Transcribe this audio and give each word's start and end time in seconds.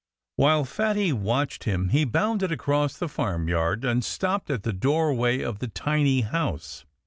While 0.35 0.65
Fatty 0.65 1.13
watched 1.13 1.65
him 1.65 1.89
he 1.89 2.05
bounded 2.05 2.51
across 2.51 2.97
the 2.97 3.07
farmyard 3.07 3.85
and 3.85 4.03
stopped 4.03 4.49
at 4.49 4.63
the 4.63 4.73
doorway 4.73 5.41
of 5.41 5.59
the 5.59 5.67
tiny 5.67 6.21
house. 6.21 6.85